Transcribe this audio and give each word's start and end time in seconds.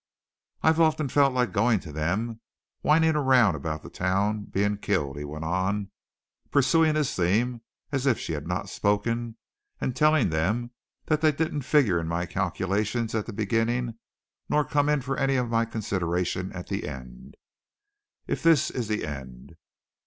"I've 0.63 0.79
often 0.79 1.09
felt 1.09 1.31
like 1.31 1.51
going 1.51 1.79
to 1.81 1.91
them, 1.91 2.41
whining 2.81 3.15
around 3.15 3.53
about 3.53 3.83
the 3.83 3.89
town 3.91 4.45
being 4.45 4.77
killed," 4.77 5.15
he 5.15 5.23
went 5.23 5.45
on, 5.45 5.91
pursuing 6.49 6.95
his 6.95 7.13
theme 7.13 7.61
as 7.91 8.07
if 8.07 8.17
she 8.17 8.33
had 8.33 8.47
not 8.47 8.67
spoken, 8.67 9.37
"and 9.79 9.95
telling 9.95 10.31
them 10.31 10.71
they 11.05 11.31
didn't 11.31 11.61
figure 11.61 11.99
in 11.99 12.07
my 12.07 12.25
calculations 12.25 13.13
at 13.13 13.27
the 13.27 13.31
beginning 13.33 13.99
nor 14.49 14.65
come 14.65 14.89
in 14.89 15.01
for 15.01 15.17
any 15.17 15.35
of 15.35 15.51
my 15.51 15.65
consideration 15.65 16.51
at 16.51 16.65
the 16.65 16.87
end 16.87 17.37
if 18.25 18.41
this 18.41 18.71
is 18.71 18.87
the 18.87 19.05
end. 19.05 19.55